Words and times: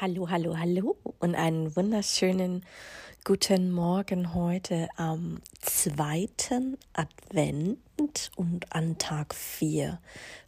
Hallo, 0.00 0.28
hallo, 0.28 0.58
hallo 0.58 0.96
und 1.20 1.36
einen 1.36 1.76
wunderschönen 1.76 2.64
guten 3.22 3.70
Morgen 3.70 4.34
heute 4.34 4.88
am 4.96 5.40
zweiten 5.60 6.76
Advent 6.94 7.78
und 8.34 8.72
an 8.74 8.98
Tag 8.98 9.36
vier. 9.36 10.00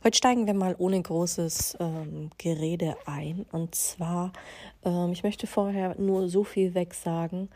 Heute 0.03 0.17
steigen 0.17 0.47
wir 0.49 0.55
mal 0.55 0.75
ohne 0.79 1.01
großes 1.01 1.77
ähm, 1.79 2.31
Gerede 2.39 2.97
ein 3.07 3.47
und 3.53 3.77
zwar, 3.77 4.33
ähm, 4.85 5.13
ich 5.13 5.23
möchte 5.23 5.47
vorher 5.47 5.95
nur 5.97 6.29
so 6.29 6.43
viel 6.43 6.75
weg 6.75 6.93
sagen, 6.93 7.49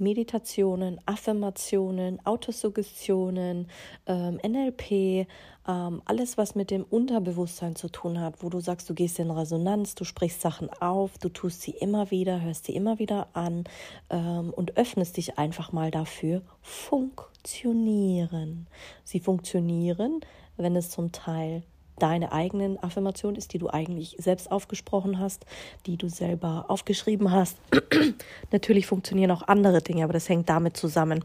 Meditationen, 0.00 1.00
Affirmationen, 1.06 2.24
Autosuggestionen, 2.26 3.68
ähm, 4.06 4.40
NLP, 4.42 5.26
ähm, 5.68 6.02
alles, 6.04 6.38
was 6.38 6.54
mit 6.54 6.70
dem 6.70 6.84
Unterbewusstsein 6.84 7.76
zu 7.76 7.88
tun 7.88 8.20
hat, 8.20 8.42
wo 8.42 8.48
du 8.48 8.60
sagst, 8.60 8.88
du 8.88 8.94
gehst 8.94 9.18
in 9.18 9.30
Resonanz, 9.30 9.94
du 9.94 10.04
sprichst 10.04 10.40
Sachen 10.40 10.70
auf, 10.80 11.18
du 11.18 11.28
tust 11.28 11.62
sie 11.62 11.72
immer 11.72 12.10
wieder, 12.10 12.40
hörst 12.40 12.64
sie 12.64 12.74
immer 12.74 12.98
wieder 12.98 13.28
an 13.34 13.64
ähm, 14.08 14.52
und 14.56 14.76
öffnest 14.76 15.18
dich 15.18 15.38
einfach 15.38 15.72
mal 15.72 15.90
dafür, 15.90 16.42
funktionieren. 16.62 18.66
Sie 19.04 19.20
funktionieren, 19.20 20.20
wenn 20.56 20.76
es 20.76 20.90
zum 20.90 21.12
Teil 21.12 21.62
deine 22.02 22.32
eigenen 22.32 22.82
Affirmation 22.82 23.34
ist, 23.36 23.52
die 23.52 23.58
du 23.58 23.68
eigentlich 23.68 24.16
selbst 24.18 24.50
aufgesprochen 24.50 25.18
hast, 25.18 25.46
die 25.86 25.96
du 25.96 26.08
selber 26.08 26.66
aufgeschrieben 26.68 27.30
hast. 27.30 27.58
Natürlich 28.52 28.86
funktionieren 28.86 29.30
auch 29.30 29.42
andere 29.42 29.82
Dinge, 29.82 30.04
aber 30.04 30.12
das 30.12 30.28
hängt 30.28 30.48
damit 30.48 30.76
zusammen. 30.76 31.24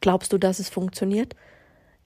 Glaubst 0.00 0.32
du, 0.32 0.38
dass 0.38 0.58
es 0.58 0.68
funktioniert? 0.68 1.34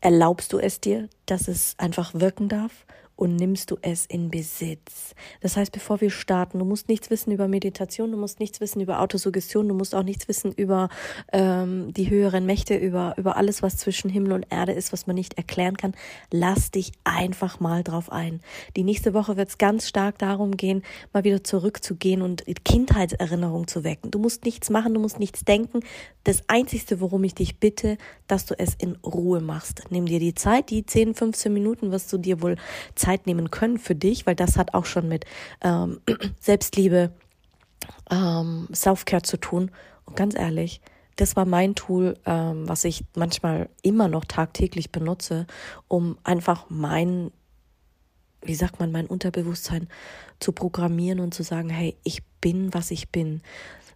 Erlaubst 0.00 0.52
du 0.52 0.58
es 0.58 0.80
dir, 0.80 1.08
dass 1.26 1.48
es 1.48 1.74
einfach 1.78 2.12
wirken 2.14 2.48
darf? 2.48 2.84
Und 3.16 3.36
nimmst 3.36 3.70
du 3.70 3.76
es 3.82 4.06
in 4.06 4.30
Besitz. 4.30 5.14
Das 5.40 5.56
heißt, 5.56 5.72
bevor 5.72 6.00
wir 6.00 6.10
starten, 6.10 6.58
du 6.58 6.64
musst 6.64 6.88
nichts 6.88 7.10
wissen 7.10 7.30
über 7.30 7.46
Meditation, 7.46 8.10
du 8.10 8.16
musst 8.16 8.40
nichts 8.40 8.60
wissen 8.60 8.80
über 8.80 9.00
Autosuggestion, 9.00 9.68
du 9.68 9.74
musst 9.74 9.94
auch 9.94 10.02
nichts 10.02 10.26
wissen 10.26 10.52
über 10.52 10.88
ähm, 11.32 11.92
die 11.92 12.10
höheren 12.10 12.44
Mächte, 12.44 12.76
über, 12.76 13.14
über 13.16 13.36
alles, 13.36 13.62
was 13.62 13.76
zwischen 13.76 14.10
Himmel 14.10 14.32
und 14.32 14.46
Erde 14.50 14.72
ist, 14.72 14.92
was 14.92 15.06
man 15.06 15.14
nicht 15.14 15.34
erklären 15.34 15.76
kann. 15.76 15.92
Lass 16.32 16.70
dich 16.70 16.92
einfach 17.04 17.60
mal 17.60 17.84
drauf 17.84 18.10
ein. 18.10 18.40
Die 18.76 18.82
nächste 18.82 19.14
Woche 19.14 19.36
wird 19.36 19.48
es 19.48 19.58
ganz 19.58 19.88
stark 19.88 20.18
darum 20.18 20.56
gehen, 20.56 20.82
mal 21.12 21.24
wieder 21.24 21.44
zurückzugehen 21.44 22.20
und 22.20 22.44
Kindheitserinnerung 22.64 23.68
zu 23.68 23.84
wecken. 23.84 24.10
Du 24.10 24.18
musst 24.18 24.44
nichts 24.44 24.70
machen, 24.70 24.94
du 24.94 25.00
musst 25.00 25.20
nichts 25.20 25.44
denken. 25.44 25.80
Das 26.24 26.42
Einzige, 26.48 27.00
worum 27.00 27.22
ich 27.24 27.34
dich 27.34 27.60
bitte, 27.60 27.98
dass 28.26 28.46
du 28.46 28.58
es 28.58 28.74
in 28.74 28.96
Ruhe 29.04 29.40
machst. 29.40 29.82
Nimm 29.90 30.06
dir 30.06 30.18
die 30.18 30.34
Zeit, 30.34 30.70
die 30.70 30.84
10, 30.84 31.14
15 31.14 31.52
Minuten 31.52 31.92
wirst 31.92 32.12
du 32.12 32.18
dir 32.18 32.42
wohl 32.42 32.56
Zeit 32.94 33.03
nehmen 33.26 33.50
können 33.50 33.78
für 33.78 33.94
dich, 33.94 34.26
weil 34.26 34.34
das 34.34 34.56
hat 34.56 34.74
auch 34.74 34.86
schon 34.86 35.08
mit 35.08 35.24
ähm, 35.62 36.00
Selbstliebe, 36.40 37.12
ähm, 38.10 38.68
Self-Care 38.72 39.22
zu 39.22 39.36
tun. 39.36 39.70
Und 40.04 40.16
ganz 40.16 40.34
ehrlich, 40.34 40.80
das 41.16 41.36
war 41.36 41.44
mein 41.44 41.74
Tool, 41.74 42.16
ähm, 42.26 42.68
was 42.68 42.84
ich 42.84 43.04
manchmal 43.14 43.68
immer 43.82 44.08
noch 44.08 44.24
tagtäglich 44.24 44.90
benutze, 44.90 45.46
um 45.88 46.18
einfach 46.24 46.66
mein, 46.68 47.30
wie 48.42 48.54
sagt 48.54 48.80
man, 48.80 48.90
mein 48.90 49.06
Unterbewusstsein 49.06 49.88
zu 50.40 50.52
programmieren 50.52 51.20
und 51.20 51.34
zu 51.34 51.42
sagen, 51.42 51.70
hey, 51.70 51.96
ich 52.02 52.22
bin, 52.40 52.74
was 52.74 52.90
ich 52.90 53.10
bin. 53.10 53.42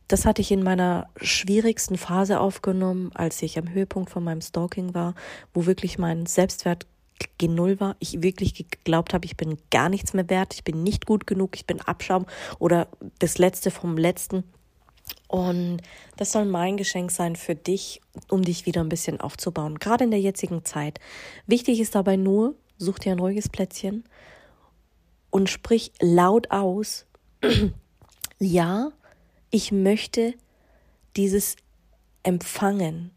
Das 0.06 0.25
hatte 0.25 0.40
ich 0.40 0.50
in 0.50 0.62
meiner 0.62 1.10
schwierigsten 1.20 1.98
Phase 1.98 2.40
aufgenommen, 2.40 3.10
als 3.14 3.42
ich 3.42 3.58
am 3.58 3.69
Höhepunkt 3.69 4.10
von 4.10 4.25
meinem 4.25 4.40
Stalking 4.40 4.94
war, 4.94 5.14
wo 5.52 5.66
wirklich 5.66 5.98
mein 5.98 6.25
Selbstwert 6.25 6.86
G0 7.40 7.80
war, 7.80 7.96
ich 7.98 8.22
wirklich 8.22 8.54
geglaubt 8.54 9.14
habe, 9.14 9.26
ich 9.26 9.36
bin 9.36 9.58
gar 9.70 9.88
nichts 9.88 10.12
mehr 10.12 10.28
wert, 10.28 10.54
ich 10.54 10.64
bin 10.64 10.82
nicht 10.82 11.06
gut 11.06 11.26
genug, 11.26 11.56
ich 11.56 11.66
bin 11.66 11.80
Abschaum 11.80 12.26
oder 12.58 12.88
das 13.18 13.38
Letzte 13.38 13.70
vom 13.70 13.96
Letzten. 13.96 14.44
Und 15.26 15.78
das 16.16 16.32
soll 16.32 16.44
mein 16.44 16.76
Geschenk 16.76 17.10
sein 17.10 17.36
für 17.36 17.54
dich, 17.54 18.00
um 18.28 18.42
dich 18.42 18.66
wieder 18.66 18.80
ein 18.80 18.88
bisschen 18.88 19.20
aufzubauen, 19.20 19.78
gerade 19.78 20.04
in 20.04 20.10
der 20.10 20.20
jetzigen 20.20 20.64
Zeit. 20.64 21.00
Wichtig 21.46 21.80
ist 21.80 21.94
dabei 21.94 22.16
nur, 22.16 22.54
such 22.78 22.98
dir 22.98 23.12
ein 23.12 23.18
ruhiges 23.18 23.48
Plätzchen 23.48 24.04
und 25.30 25.50
sprich 25.50 25.92
laut 26.00 26.50
aus, 26.50 27.06
ja, 28.38 28.90
ich 29.50 29.72
möchte 29.72 30.34
dieses 31.16 31.56
empfangen. 32.22 33.10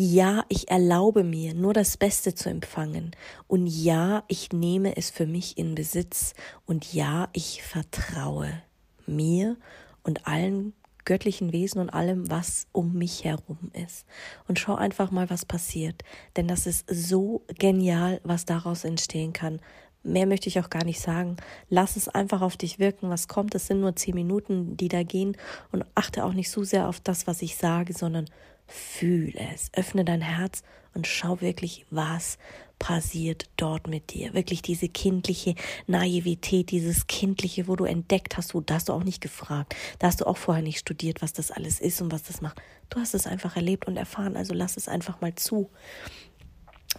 Ja, 0.00 0.44
ich 0.48 0.70
erlaube 0.70 1.24
mir, 1.24 1.54
nur 1.54 1.74
das 1.74 1.96
Beste 1.96 2.32
zu 2.32 2.48
empfangen. 2.48 3.16
Und 3.48 3.66
ja, 3.66 4.22
ich 4.28 4.52
nehme 4.52 4.96
es 4.96 5.10
für 5.10 5.26
mich 5.26 5.58
in 5.58 5.74
Besitz. 5.74 6.34
Und 6.66 6.94
ja, 6.94 7.28
ich 7.32 7.64
vertraue 7.64 8.62
mir 9.06 9.56
und 10.04 10.28
allen 10.28 10.72
göttlichen 11.04 11.52
Wesen 11.52 11.80
und 11.80 11.90
allem, 11.90 12.30
was 12.30 12.68
um 12.70 12.92
mich 12.92 13.24
herum 13.24 13.72
ist. 13.72 14.06
Und 14.46 14.60
schau 14.60 14.76
einfach 14.76 15.10
mal, 15.10 15.30
was 15.30 15.44
passiert. 15.44 16.04
Denn 16.36 16.46
das 16.46 16.68
ist 16.68 16.88
so 16.88 17.42
genial, 17.58 18.20
was 18.22 18.44
daraus 18.44 18.84
entstehen 18.84 19.32
kann. 19.32 19.58
Mehr 20.04 20.26
möchte 20.26 20.48
ich 20.48 20.60
auch 20.60 20.70
gar 20.70 20.84
nicht 20.84 21.00
sagen. 21.00 21.38
Lass 21.70 21.96
es 21.96 22.08
einfach 22.08 22.40
auf 22.40 22.56
dich 22.56 22.78
wirken, 22.78 23.10
was 23.10 23.26
kommt. 23.26 23.56
Es 23.56 23.66
sind 23.66 23.80
nur 23.80 23.96
zehn 23.96 24.14
Minuten, 24.14 24.76
die 24.76 24.86
da 24.86 25.02
gehen. 25.02 25.36
Und 25.72 25.84
achte 25.96 26.24
auch 26.24 26.34
nicht 26.34 26.52
so 26.52 26.62
sehr 26.62 26.88
auf 26.88 27.00
das, 27.00 27.26
was 27.26 27.42
ich 27.42 27.56
sage, 27.56 27.94
sondern 27.94 28.26
Fühl 28.68 29.34
es, 29.52 29.70
öffne 29.74 30.04
dein 30.04 30.20
Herz 30.20 30.62
und 30.94 31.06
schau 31.06 31.40
wirklich, 31.40 31.86
was 31.90 32.38
passiert 32.78 33.50
dort 33.56 33.88
mit 33.88 34.12
dir. 34.12 34.34
Wirklich 34.34 34.62
diese 34.62 34.88
kindliche 34.88 35.54
Naivität, 35.86 36.70
dieses 36.70 37.06
kindliche, 37.06 37.66
wo 37.66 37.76
du 37.76 37.84
entdeckt 37.84 38.36
hast, 38.36 38.54
wo 38.54 38.60
da 38.60 38.78
du 38.78 38.92
auch 38.92 39.04
nicht 39.04 39.20
gefragt. 39.20 39.74
Da 39.98 40.06
hast 40.06 40.20
du 40.20 40.26
auch 40.26 40.36
vorher 40.36 40.62
nicht 40.62 40.78
studiert, 40.78 41.22
was 41.22 41.32
das 41.32 41.50
alles 41.50 41.80
ist 41.80 42.00
und 42.00 42.12
was 42.12 42.22
das 42.22 42.40
macht. 42.40 42.60
Du 42.90 43.00
hast 43.00 43.14
es 43.14 43.26
einfach 43.26 43.56
erlebt 43.56 43.86
und 43.86 43.96
erfahren, 43.96 44.36
also 44.36 44.54
lass 44.54 44.76
es 44.76 44.86
einfach 44.86 45.20
mal 45.20 45.34
zu. 45.34 45.70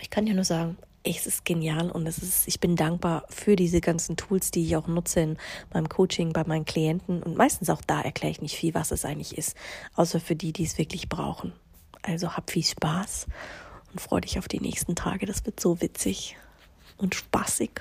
Ich 0.01 0.09
kann 0.09 0.25
dir 0.25 0.34
nur 0.34 0.44
sagen, 0.44 0.78
es 1.04 1.26
ist 1.26 1.46
genial 1.46 1.92
und 1.92 2.08
es 2.08 2.18
ist, 2.18 2.48
ich 2.48 2.60
bin 2.60 2.76
dankbar 2.76 3.24
für 3.30 3.56
diese 3.56 3.82
ganzen 3.82 4.18
Tools, 4.18 4.52
die 4.52 4.66
ich 4.66 4.76
auch 4.76 4.88
nutze 4.88 5.22
in 5.22 5.38
meinem 5.74 5.88
Coaching 5.88 6.34
bei 6.34 6.44
meinen 6.44 6.66
Klienten. 6.66 7.24
Und 7.24 7.38
meistens 7.38 7.70
auch 7.70 7.82
da 7.86 8.02
erkläre 8.02 8.32
ich 8.32 8.42
nicht 8.42 8.56
viel, 8.56 8.74
was 8.74 8.92
es 8.92 9.06
eigentlich 9.06 9.38
ist, 9.38 9.56
außer 9.96 10.20
für 10.20 10.36
die, 10.36 10.52
die 10.52 10.66
es 10.66 10.78
wirklich 10.78 11.08
brauchen. 11.08 11.54
Also 12.02 12.36
hab 12.36 12.52
viel 12.52 12.64
Spaß 12.64 13.28
und 13.92 14.02
freue 14.02 14.22
dich 14.22 14.40
auf 14.40 14.48
die 14.48 14.60
nächsten 14.60 14.96
Tage. 14.96 15.26
Das 15.26 15.46
wird 15.46 15.60
so 15.60 15.82
witzig 15.82 16.38
und 16.98 17.16
spaßig. 17.16 17.72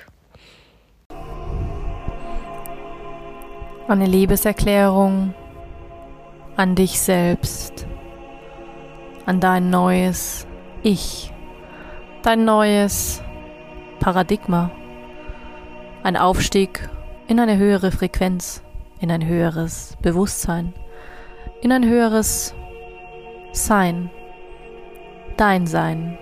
Eine 3.89 4.07
Liebeserklärung 4.07 5.35
an 6.57 6.75
dich 6.75 7.01
selbst, 7.01 7.87
an 9.25 9.41
dein 9.41 9.71
neues 9.71 10.47
Ich 10.83 11.33
dein 12.29 12.45
neues 12.45 13.23
Paradigma, 14.01 14.71
ein 16.03 16.15
Aufstieg 16.15 16.87
in 17.27 17.41
eine 17.41 17.57
höhere 17.57 17.91
Frequenz, 17.91 18.63
in 19.01 19.11
ein 19.11 19.27
höheres 19.27 19.97
Bewusstsein, 20.03 20.75
in 21.63 21.73
ein 21.73 21.89
höheres 21.89 22.55
Sein, 23.53 24.11
dein 25.39 25.67
Sein. 25.67 26.19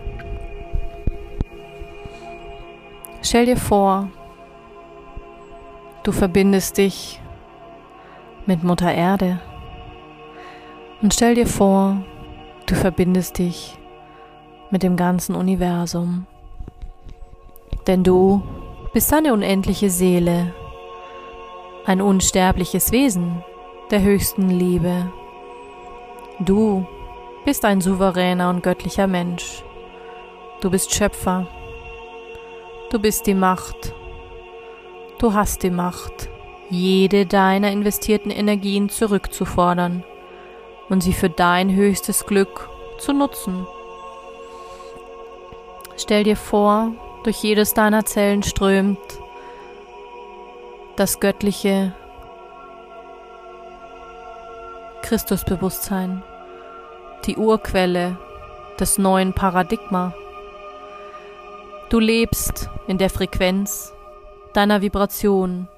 Stell 3.20 3.46
dir 3.46 3.56
vor, 3.56 4.08
du 6.04 6.12
verbindest 6.12 6.78
dich 6.78 7.20
mit 8.46 8.62
Mutter 8.62 8.94
Erde. 8.94 9.40
Und 11.02 11.14
stell 11.14 11.34
dir 11.34 11.48
vor, 11.48 11.96
du 12.66 12.76
verbindest 12.76 13.38
dich 13.38 13.76
mit 14.70 14.82
dem 14.82 14.96
ganzen 14.96 15.34
Universum. 15.34 16.26
Denn 17.86 18.02
du 18.02 18.42
bist 18.92 19.12
eine 19.12 19.32
unendliche 19.32 19.90
Seele, 19.90 20.52
ein 21.84 22.00
unsterbliches 22.00 22.92
Wesen 22.92 23.42
der 23.90 24.02
höchsten 24.02 24.50
Liebe. 24.50 25.10
Du 26.40 26.86
bist 27.44 27.64
ein 27.64 27.80
souveräner 27.80 28.50
und 28.50 28.62
göttlicher 28.62 29.06
Mensch. 29.06 29.62
Du 30.60 30.70
bist 30.70 30.92
Schöpfer. 30.92 31.46
Du 32.90 32.98
bist 32.98 33.26
die 33.26 33.34
Macht. 33.34 33.94
Du 35.18 35.32
hast 35.32 35.62
die 35.62 35.70
Macht, 35.70 36.28
jede 36.68 37.24
deiner 37.24 37.70
investierten 37.70 38.30
Energien 38.30 38.88
zurückzufordern, 38.88 40.04
und 40.88 41.02
sie 41.02 41.12
für 41.12 41.30
dein 41.30 41.74
höchstes 41.74 42.26
Glück 42.26 42.68
zu 42.98 43.12
nutzen. 43.12 43.66
Stell 45.98 46.24
dir 46.24 46.36
vor, 46.36 46.92
durch 47.24 47.42
jedes 47.42 47.72
deiner 47.74 48.04
Zellen 48.04 48.42
strömt 48.42 48.98
das 50.96 51.20
göttliche 51.20 51.94
Christusbewusstsein, 55.02 56.22
die 57.24 57.36
Urquelle 57.36 58.18
des 58.78 58.98
neuen 58.98 59.32
Paradigma. 59.32 60.14
Du 61.88 61.98
lebst 61.98 62.68
in 62.88 62.98
der 62.98 63.10
Frequenz 63.10 63.94
deiner 64.52 64.82
Vibration, 64.82 65.68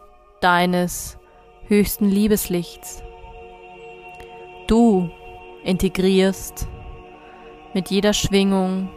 deines 0.40 1.18
höchsten 1.66 2.06
Liebeslichts. 2.06 3.02
Du 4.66 5.10
integrierst 5.62 6.66
mit 7.74 7.90
jeder 7.90 8.14
Schwingung 8.14 8.88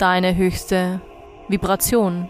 deine 0.00 0.34
höchste 0.34 1.00
Vibration. 1.48 2.28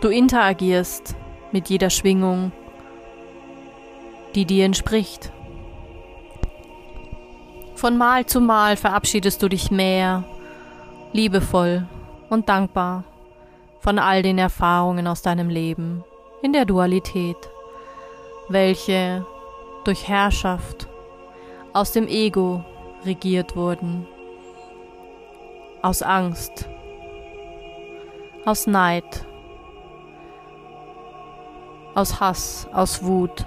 Du 0.00 0.08
interagierst 0.08 1.14
mit 1.52 1.68
jeder 1.68 1.90
Schwingung, 1.90 2.50
die 4.34 4.44
dir 4.44 4.64
entspricht. 4.64 5.30
Von 7.76 7.96
Mal 7.96 8.26
zu 8.26 8.40
Mal 8.40 8.76
verabschiedest 8.76 9.42
du 9.42 9.48
dich 9.48 9.70
mehr, 9.70 10.24
liebevoll 11.12 11.86
und 12.30 12.48
dankbar 12.48 13.04
von 13.78 13.98
all 13.98 14.22
den 14.22 14.38
Erfahrungen 14.38 15.06
aus 15.06 15.22
deinem 15.22 15.48
Leben 15.48 16.02
in 16.42 16.52
der 16.52 16.64
Dualität, 16.64 17.36
welche 18.48 19.24
durch 19.84 20.08
Herrschaft 20.08 20.88
aus 21.72 21.92
dem 21.92 22.08
Ego 22.08 22.64
regiert 23.04 23.54
wurden, 23.54 24.06
aus 25.84 26.02
Angst, 26.02 26.68
aus 28.46 28.66
Neid, 28.66 29.26
aus 31.94 32.20
Hass, 32.20 32.66
aus 32.72 33.04
Wut. 33.04 33.44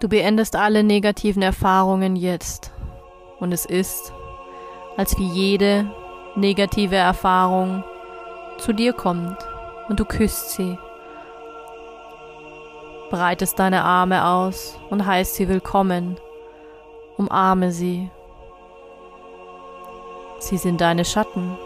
Du 0.00 0.08
beendest 0.08 0.56
alle 0.56 0.82
negativen 0.82 1.42
Erfahrungen 1.42 2.16
jetzt 2.16 2.72
und 3.38 3.52
es 3.52 3.66
ist, 3.66 4.14
als 4.96 5.18
wie 5.18 5.28
jede 5.28 5.90
negative 6.36 6.96
Erfahrung 6.96 7.84
zu 8.58 8.72
dir 8.72 8.94
kommt 8.94 9.36
und 9.90 10.00
du 10.00 10.06
küsst 10.06 10.52
sie 10.52 10.78
breitest 13.10 13.58
deine 13.58 13.84
Arme 13.84 14.26
aus 14.26 14.78
und 14.88 15.04
heißt 15.04 15.34
sie 15.34 15.46
willkommen. 15.46 16.16
Umarme 17.18 17.70
sie. 17.70 18.10
Sie 20.42 20.56
sind 20.56 20.80
deine 20.80 21.04
Schatten. 21.04 21.56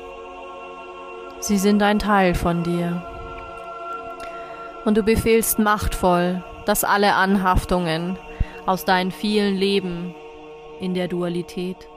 Sie 1.41 1.57
sind 1.57 1.83
ein 1.83 1.99
Teil 1.99 2.35
von 2.35 2.63
dir. 2.63 3.03
Und 4.85 4.99
du 4.99 5.03
befehlst 5.03 5.59
machtvoll, 5.59 6.45
dass 6.67 6.85
alle 6.85 7.15
Anhaftungen 7.15 8.19
aus 8.67 8.85
deinen 8.85 9.13
vielen 9.13 9.57
Leben 9.57 10.15
in 10.79 10.93
der 10.93 11.09
Dualität 11.09 11.89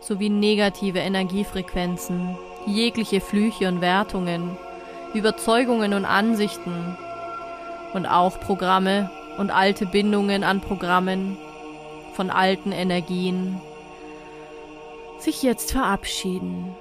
sowie 0.00 0.28
negative 0.28 0.98
Energiefrequenzen, 0.98 2.36
jegliche 2.66 3.20
Flüche 3.20 3.68
und 3.68 3.80
Wertungen, 3.80 4.58
Überzeugungen 5.14 5.94
und 5.94 6.04
Ansichten 6.04 6.96
und 7.94 8.06
auch 8.06 8.40
Programme 8.40 9.08
und 9.38 9.52
alte 9.52 9.86
Bindungen 9.86 10.42
an 10.42 10.60
Programmen 10.60 11.38
von 12.14 12.30
alten 12.30 12.72
Energien 12.72 13.60
sich 15.18 15.42
jetzt 15.42 15.72
verabschieden. 15.72 16.74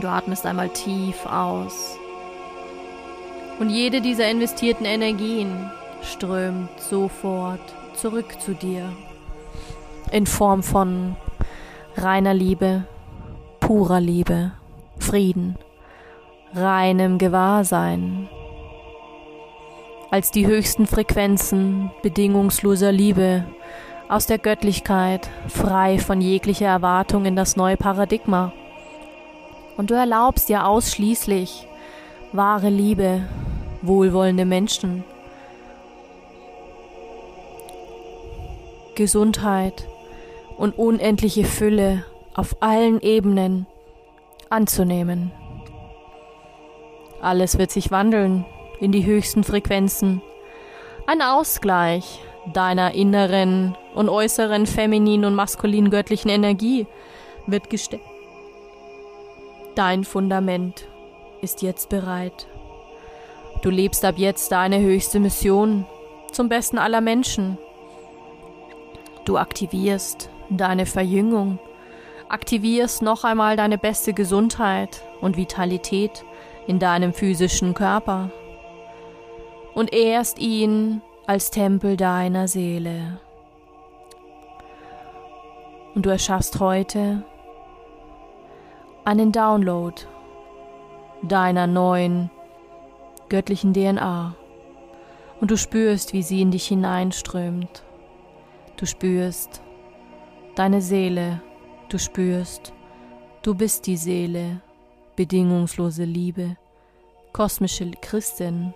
Du 0.00 0.08
atmest 0.08 0.44
einmal 0.44 0.68
tief 0.68 1.24
aus. 1.26 1.98
Und 3.58 3.70
jede 3.70 4.00
dieser 4.00 4.28
investierten 4.30 4.84
Energien 4.84 5.70
strömt 6.02 6.78
sofort 6.78 7.60
zurück 7.94 8.40
zu 8.40 8.54
dir. 8.54 8.92
In 10.12 10.26
Form 10.26 10.62
von 10.62 11.16
reiner 11.96 12.34
Liebe, 12.34 12.84
purer 13.60 14.00
Liebe, 14.00 14.52
Frieden, 14.98 15.56
reinem 16.54 17.18
Gewahrsein, 17.18 18.28
als 20.10 20.30
die 20.30 20.46
höchsten 20.46 20.86
Frequenzen 20.86 21.90
bedingungsloser 22.02 22.92
Liebe 22.92 23.44
aus 24.08 24.26
der 24.26 24.38
Göttlichkeit, 24.38 25.28
frei 25.48 25.98
von 25.98 26.20
jeglicher 26.20 26.66
Erwartung 26.66 27.24
in 27.24 27.36
das 27.36 27.56
neue 27.56 27.76
Paradigma. 27.76 28.52
Und 29.76 29.90
du 29.90 29.94
erlaubst 29.94 30.48
dir 30.48 30.66
ausschließlich 30.66 31.66
wahre 32.32 32.68
Liebe, 32.68 33.22
wohlwollende 33.82 34.44
Menschen, 34.44 35.04
Gesundheit 38.94 39.86
und 40.56 40.78
unendliche 40.78 41.44
Fülle 41.44 42.04
auf 42.34 42.56
allen 42.60 43.00
Ebenen 43.00 43.66
anzunehmen. 44.48 45.32
Alles 47.20 47.58
wird 47.58 47.70
sich 47.70 47.90
wandeln 47.90 48.46
in 48.80 48.92
die 48.92 49.04
höchsten 49.04 49.44
Frequenzen. 49.44 50.22
Ein 51.06 51.22
Ausgleich 51.22 52.20
deiner 52.52 52.94
inneren 52.94 53.76
und 53.94 54.08
äußeren 54.08 54.66
femininen 54.66 55.24
und 55.24 55.34
maskulinen 55.34 55.90
göttlichen 55.90 56.30
Energie 56.30 56.86
wird 57.46 57.70
gestellt. 57.70 58.02
Dein 59.74 60.04
Fundament 60.04 60.88
ist 61.42 61.62
jetzt 61.62 61.88
bereit. 61.88 62.46
Du 63.62 63.70
lebst 63.70 64.04
ab 64.04 64.14
jetzt 64.16 64.52
deine 64.52 64.80
höchste 64.80 65.20
Mission 65.20 65.86
zum 66.32 66.48
besten 66.48 66.78
aller 66.78 67.00
Menschen. 67.00 67.58
Du 69.24 69.36
aktivierst 69.38 70.30
deine 70.50 70.86
Verjüngung, 70.86 71.58
aktivierst 72.28 73.02
noch 73.02 73.24
einmal 73.24 73.56
deine 73.56 73.78
beste 73.78 74.12
Gesundheit 74.12 75.02
und 75.20 75.36
Vitalität 75.36 76.24
in 76.66 76.78
deinem 76.78 77.12
physischen 77.12 77.74
Körper 77.74 78.30
und 79.74 79.92
ehrst 79.92 80.38
ihn 80.38 81.02
als 81.26 81.50
Tempel 81.50 81.96
deiner 81.96 82.46
Seele. 82.46 83.18
Und 85.94 86.06
du 86.06 86.10
erschaffst 86.10 86.60
heute 86.60 87.24
einen 89.04 89.32
Download 89.32 89.94
deiner 91.22 91.66
neuen 91.66 92.30
göttlichen 93.28 93.72
DNA 93.72 94.36
und 95.40 95.50
du 95.50 95.56
spürst, 95.56 96.12
wie 96.12 96.22
sie 96.22 96.42
in 96.42 96.50
dich 96.50 96.66
hineinströmt. 96.68 97.82
Du 98.76 98.86
spürst 98.86 99.62
deine 100.54 100.80
Seele, 100.80 101.40
du 101.88 101.98
spürst, 101.98 102.72
du 103.42 103.54
bist 103.54 103.86
die 103.86 103.96
Seele, 103.96 104.60
bedingungslose 105.16 106.04
Liebe, 106.04 106.56
kosmische 107.32 107.90
Christin, 108.00 108.74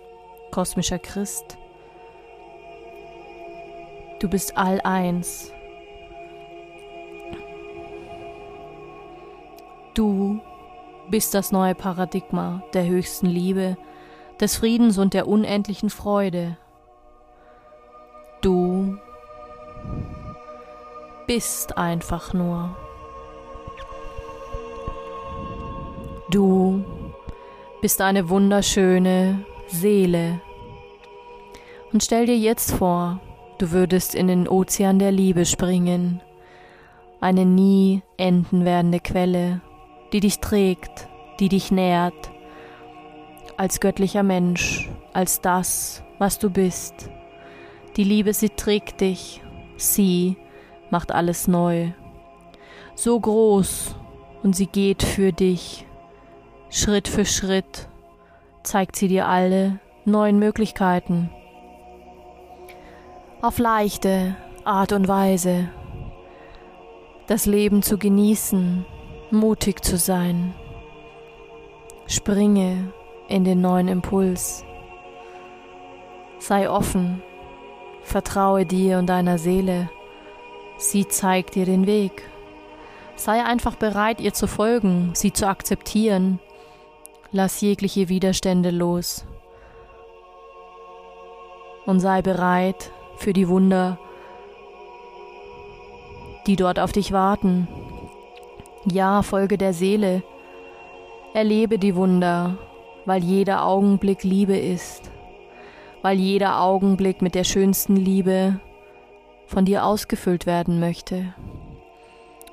kosmischer 0.51 0.99
Christ. 0.99 1.57
Du 4.21 4.29
bist 4.29 4.55
all 4.55 4.79
eins. 4.81 5.51
Du 9.95 10.39
bist 11.09 11.33
das 11.33 11.51
neue 11.51 11.73
Paradigma 11.73 12.61
der 12.75 12.85
höchsten 12.85 13.25
Liebe, 13.25 13.77
des 14.39 14.57
Friedens 14.57 14.99
und 14.99 15.15
der 15.15 15.27
unendlichen 15.27 15.89
Freude. 15.89 16.55
Du 18.41 18.99
bist 21.25 21.79
einfach 21.79 22.31
nur. 22.31 22.75
Du 26.29 26.85
bist 27.81 27.99
eine 28.01 28.29
wunderschöne 28.29 29.43
Seele. 29.65 30.41
Und 31.91 32.03
stell 32.03 32.27
dir 32.27 32.37
jetzt 32.37 32.71
vor, 32.71 33.19
du 33.61 33.71
würdest 33.71 34.15
in 34.15 34.27
den 34.27 34.47
Ozean 34.47 34.97
der 34.97 35.11
Liebe 35.11 35.45
springen, 35.45 36.21
eine 37.19 37.45
nie 37.45 38.01
enden 38.17 38.65
werdende 38.65 38.99
Quelle, 38.99 39.61
die 40.11 40.19
dich 40.19 40.39
trägt, 40.39 41.07
die 41.39 41.49
dich 41.49 41.71
nährt, 41.71 42.31
als 43.57 43.79
göttlicher 43.79 44.23
Mensch, 44.23 44.89
als 45.13 45.41
das, 45.41 46.03
was 46.17 46.39
du 46.39 46.49
bist. 46.49 47.09
Die 47.97 48.03
Liebe, 48.03 48.33
sie 48.33 48.49
trägt 48.49 49.01
dich, 49.01 49.41
sie 49.77 50.37
macht 50.89 51.11
alles 51.11 51.47
neu. 51.47 51.91
So 52.95 53.19
groß 53.19 53.95
und 54.41 54.55
sie 54.55 54.67
geht 54.67 55.03
für 55.03 55.31
dich 55.31 55.85
Schritt 56.73 57.09
für 57.09 57.25
Schritt 57.25 57.89
zeigt 58.63 58.95
sie 58.95 59.09
dir 59.09 59.27
alle 59.27 59.79
neuen 60.05 60.39
Möglichkeiten. 60.39 61.29
Auf 63.41 63.57
leichte 63.57 64.35
Art 64.63 64.91
und 64.91 65.07
Weise 65.07 65.69
das 67.27 67.45
Leben 67.45 67.81
zu 67.81 67.97
genießen, 67.97 68.85
mutig 69.29 69.85
zu 69.85 69.97
sein. 69.97 70.53
Springe 72.05 72.91
in 73.29 73.45
den 73.45 73.61
neuen 73.61 73.87
Impuls. 73.87 74.65
Sei 76.39 76.69
offen, 76.69 77.23
vertraue 78.03 78.65
dir 78.65 78.97
und 78.97 79.07
deiner 79.07 79.37
Seele. 79.37 79.89
Sie 80.77 81.07
zeigt 81.07 81.55
dir 81.55 81.65
den 81.65 81.87
Weg. 81.87 82.23
Sei 83.15 83.43
einfach 83.43 83.75
bereit, 83.75 84.19
ihr 84.19 84.33
zu 84.33 84.47
folgen, 84.47 85.11
sie 85.13 85.31
zu 85.31 85.47
akzeptieren. 85.47 86.39
Lass 87.31 87.61
jegliche 87.61 88.09
Widerstände 88.09 88.71
los. 88.71 89.25
Und 91.85 92.01
sei 92.01 92.21
bereit 92.21 92.91
für 93.21 93.33
die 93.33 93.47
Wunder, 93.47 93.97
die 96.47 96.55
dort 96.55 96.79
auf 96.79 96.91
dich 96.91 97.11
warten. 97.11 97.67
Ja, 98.85 99.21
folge 99.21 99.57
der 99.57 99.73
Seele. 99.73 100.23
Erlebe 101.33 101.77
die 101.77 101.95
Wunder, 101.95 102.57
weil 103.05 103.23
jeder 103.23 103.63
Augenblick 103.63 104.23
Liebe 104.23 104.57
ist, 104.57 105.11
weil 106.01 106.17
jeder 106.17 106.61
Augenblick 106.61 107.21
mit 107.21 107.35
der 107.35 107.43
schönsten 107.43 107.95
Liebe 107.95 108.59
von 109.45 109.65
dir 109.65 109.85
ausgefüllt 109.85 110.45
werden 110.45 110.79
möchte. 110.79 111.33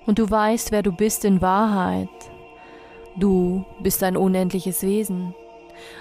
Und 0.06 0.18
du 0.18 0.30
weißt, 0.30 0.70
wer 0.70 0.82
du 0.82 0.92
bist 0.92 1.24
in 1.24 1.42
Wahrheit. 1.42 2.08
Du 3.16 3.64
bist 3.80 4.02
ein 4.02 4.16
unendliches 4.16 4.82
Wesen. 4.82 5.34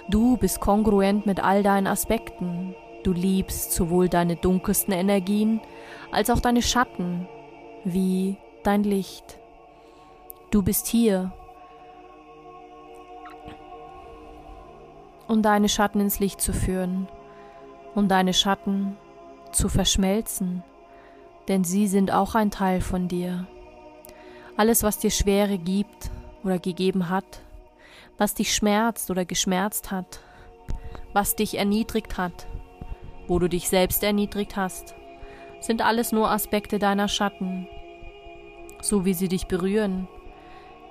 Du 0.09 0.37
bist 0.37 0.59
kongruent 0.59 1.25
mit 1.25 1.43
all 1.43 1.63
deinen 1.63 1.87
Aspekten. 1.87 2.75
Du 3.07 3.13
liebst 3.13 3.71
sowohl 3.71 4.09
deine 4.09 4.35
dunkelsten 4.35 4.93
Energien 4.93 5.61
als 6.11 6.29
auch 6.29 6.41
deine 6.41 6.61
Schatten, 6.61 7.25
wie 7.85 8.35
dein 8.63 8.83
Licht. 8.83 9.39
Du 10.51 10.61
bist 10.61 10.87
hier, 10.87 11.31
um 15.25 15.41
deine 15.41 15.69
Schatten 15.69 16.01
ins 16.01 16.19
Licht 16.19 16.41
zu 16.41 16.51
führen, 16.51 17.07
um 17.95 18.09
deine 18.09 18.33
Schatten 18.33 18.97
zu 19.53 19.69
verschmelzen, 19.69 20.61
denn 21.47 21.63
sie 21.63 21.87
sind 21.87 22.11
auch 22.11 22.35
ein 22.35 22.51
Teil 22.51 22.81
von 22.81 23.07
dir. 23.07 23.47
Alles, 24.57 24.83
was 24.83 24.99
dir 24.99 25.11
Schwere 25.11 25.57
gibt 25.57 26.11
oder 26.43 26.59
gegeben 26.59 27.07
hat, 27.07 27.39
was 28.17 28.33
dich 28.33 28.53
schmerzt 28.53 29.09
oder 29.09 29.23
geschmerzt 29.23 29.91
hat, 29.91 30.19
was 31.13 31.37
dich 31.37 31.57
erniedrigt 31.57 32.17
hat, 32.17 32.47
wo 33.27 33.39
du 33.39 33.47
dich 33.49 33.69
selbst 33.69 34.03
erniedrigt 34.03 34.55
hast, 34.55 34.95
sind 35.59 35.81
alles 35.81 36.11
nur 36.11 36.29
Aspekte 36.29 36.79
deiner 36.79 37.07
Schatten. 37.07 37.67
So 38.81 39.05
wie 39.05 39.13
sie 39.13 39.27
dich 39.27 39.47
berühren, 39.47 40.07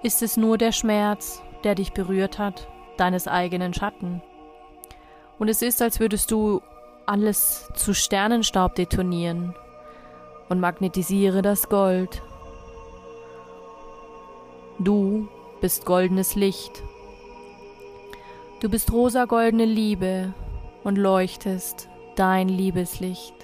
ist 0.03 0.23
es 0.23 0.37
nur 0.37 0.59
der 0.59 0.73
Schmerz, 0.73 1.43
der 1.65 1.75
dich 1.75 1.93
berührt 1.93 2.39
hat, 2.39 2.69
deines 2.97 3.29
eigenen 3.29 3.75
Schatten. 3.75 4.23
Und 5.39 5.49
es 5.49 5.63
ist, 5.63 5.83
als 5.83 6.01
würdest 6.01 6.31
du 6.31 6.63
alles 7.07 7.71
zu 7.75 7.95
Sternenstaub 7.95 8.75
detonieren 8.75 9.55
und 10.49 10.61
magnetisiere 10.61 11.43
das 11.43 11.69
Gold. 11.69 12.23
Du 14.79 15.29
bist 15.61 15.85
goldenes 15.87 16.35
Licht. 16.35 16.83
Du 18.61 18.69
bist 18.69 18.93
rosa-goldene 18.93 19.65
Liebe 19.65 20.35
und 20.83 20.97
leuchtest 20.97 21.89
dein 22.19 22.49
Liebeslicht. 22.49 23.35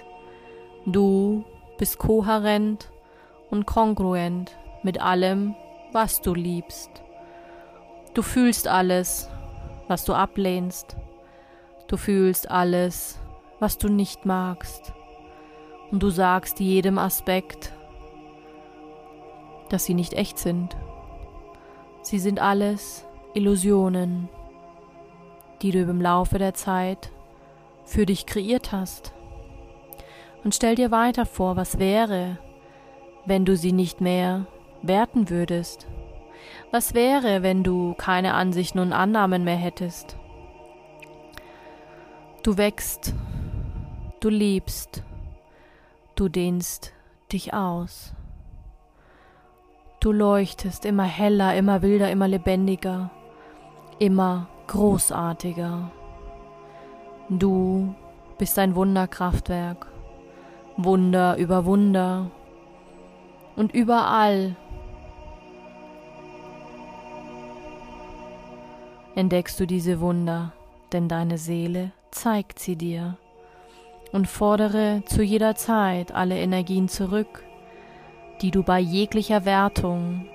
Du 0.85 1.45
bist 1.77 1.97
kohärent 1.97 2.91
und 3.49 3.65
kongruent 3.65 4.57
mit 4.83 5.01
allem, 5.01 5.55
was 5.91 6.21
du 6.21 6.33
liebst. 6.33 6.89
Du 8.13 8.21
fühlst 8.21 8.67
alles, 8.67 9.29
was 9.87 10.05
du 10.05 10.13
ablehnst. 10.13 10.97
Du 11.87 11.97
fühlst 11.97 12.51
alles, 12.51 13.19
was 13.59 13.77
du 13.77 13.87
nicht 13.87 14.25
magst. 14.25 14.93
Und 15.91 16.01
du 16.01 16.09
sagst 16.09 16.59
jedem 16.59 16.97
Aspekt, 16.97 17.73
dass 19.69 19.85
sie 19.85 19.93
nicht 19.93 20.13
echt 20.13 20.37
sind. 20.37 20.75
Sie 22.01 22.19
sind 22.19 22.41
alles 22.41 23.05
Illusionen, 23.33 24.27
die 25.61 25.71
du 25.71 25.81
im 25.81 26.01
Laufe 26.01 26.37
der 26.37 26.53
Zeit 26.53 27.12
für 27.83 28.05
dich 28.05 28.25
kreiert 28.25 28.71
hast. 28.71 29.13
Und 30.43 30.53
stell 30.55 30.75
dir 30.75 30.91
weiter 30.91 31.25
vor, 31.25 31.55
was 31.55 31.79
wäre, 31.79 32.37
wenn 33.25 33.45
du 33.45 33.55
sie 33.55 33.71
nicht 33.71 34.01
mehr 34.01 34.45
werten 34.81 35.29
würdest? 35.29 35.87
Was 36.71 36.93
wäre, 36.93 37.43
wenn 37.43 37.63
du 37.63 37.93
keine 37.93 38.33
Ansichten 38.33 38.79
und 38.79 38.93
Annahmen 38.93 39.43
mehr 39.43 39.55
hättest? 39.55 40.17
Du 42.43 42.57
wächst, 42.57 43.13
du 44.19 44.29
liebst, 44.29 45.03
du 46.15 46.27
dehnst 46.27 46.91
dich 47.31 47.53
aus. 47.53 48.13
Du 50.01 50.11
leuchtest 50.11 50.83
immer 50.83 51.05
heller, 51.05 51.55
immer 51.55 51.81
wilder, 51.81 52.11
immer 52.11 52.27
lebendiger, 52.27 53.11
immer 53.99 54.49
großartiger. 54.67 55.91
Du 57.39 57.95
bist 58.37 58.59
ein 58.59 58.75
Wunderkraftwerk. 58.75 59.87
Wunder 60.77 61.35
über 61.37 61.65
Wunder. 61.65 62.29
Und 63.55 63.73
überall 63.73 64.55
entdeckst 69.15 69.59
du 69.59 69.65
diese 69.65 69.99
Wunder, 69.99 70.53
denn 70.91 71.07
deine 71.07 71.37
Seele 71.37 71.91
zeigt 72.11 72.59
sie 72.59 72.75
dir. 72.75 73.17
Und 74.11 74.27
fordere 74.27 75.01
zu 75.05 75.23
jeder 75.23 75.55
Zeit 75.55 76.11
alle 76.11 76.37
Energien 76.37 76.87
zurück, 76.87 77.43
die 78.41 78.51
du 78.51 78.61
bei 78.61 78.79
jeglicher 78.79 79.45
Wertung 79.45 80.27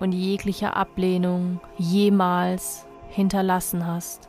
und 0.00 0.12
jeglicher 0.12 0.76
Ablehnung 0.76 1.60
jemals 1.76 2.86
hinterlassen 3.10 3.86
hast. 3.86 4.28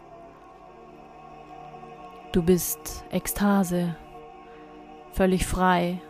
Du 2.35 2.43
bist 2.43 3.05
Ekstase, 3.11 3.95
völlig 5.13 5.45
frei, 5.45 6.01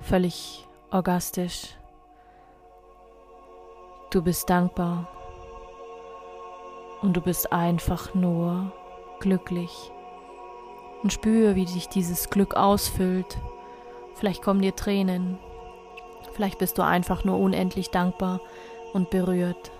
völlig 0.00 0.64
orgastisch. 0.92 1.76
Du 4.12 4.22
bist 4.22 4.48
dankbar 4.48 5.08
und 7.02 7.16
du 7.16 7.20
bist 7.20 7.52
einfach 7.52 8.14
nur 8.14 8.72
glücklich. 9.18 9.90
Und 11.02 11.12
spüre, 11.12 11.56
wie 11.56 11.64
dich 11.64 11.88
dieses 11.88 12.30
Glück 12.30 12.54
ausfüllt. 12.54 13.36
Vielleicht 14.14 14.40
kommen 14.40 14.62
dir 14.62 14.76
Tränen. 14.76 15.40
Vielleicht 16.34 16.60
bist 16.60 16.78
du 16.78 16.82
einfach 16.82 17.24
nur 17.24 17.40
unendlich 17.40 17.90
dankbar 17.90 18.40
und 18.92 19.10
berührt. 19.10 19.72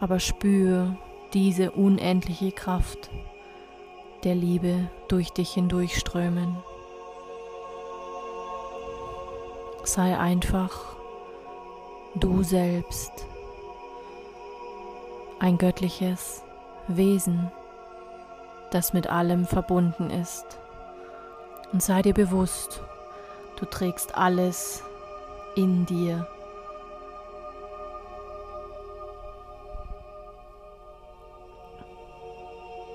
Aber 0.00 0.20
spüre 0.20 0.96
diese 1.34 1.72
unendliche 1.72 2.50
Kraft 2.50 3.10
der 4.24 4.34
Liebe 4.34 4.88
durch 5.08 5.32
dich 5.32 5.52
hindurchströmen. 5.52 6.56
Sei 9.84 10.16
einfach 10.16 10.96
du 12.14 12.42
selbst, 12.42 13.10
ein 15.40 15.58
göttliches 15.58 16.44
Wesen, 16.86 17.50
das 18.70 18.92
mit 18.92 19.08
allem 19.08 19.44
verbunden 19.44 20.10
ist. 20.10 20.46
Und 21.72 21.82
sei 21.82 22.02
dir 22.02 22.14
bewusst, 22.14 22.80
du 23.56 23.66
trägst 23.66 24.16
alles 24.16 24.84
in 25.56 25.84
dir 25.86 26.28